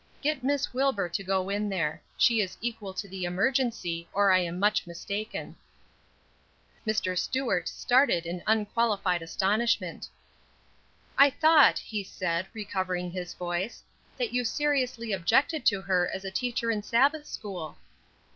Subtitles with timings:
[0.23, 4.39] "Get Miss Wilbur to go in there; she is equal to the emergency, or I
[4.39, 5.55] am much mistaken."
[6.87, 7.15] Mr.
[7.15, 10.09] Stuart started in unqualified astonishment.
[11.19, 13.83] "I thought," he said, recovering his voice,
[14.17, 17.77] "that you seriously objected to her as a teacher in Sabbath school?"